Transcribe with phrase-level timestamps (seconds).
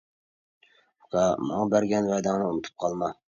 [1.03, 3.13] ئۇكا، ماڭا بەرگەن ۋەدەڭنى ئۇنتۇپ قالما!